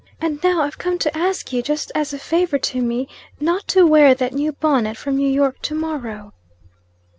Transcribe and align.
And 0.19 0.43
now 0.43 0.63
I've 0.63 0.79
come 0.79 0.97
to 0.97 1.15
ask 1.15 1.53
yez, 1.53 1.63
just 1.65 1.91
as 1.93 2.11
a 2.11 2.17
favor 2.17 2.57
to 2.57 2.81
me, 2.81 3.07
not 3.39 3.67
to 3.67 3.85
wear 3.85 4.15
that 4.15 4.33
new 4.33 4.51
bonnet 4.51 4.97
from 4.97 5.15
New 5.17 5.29
York, 5.29 5.61
to 5.61 5.75
morrow." 5.75 6.33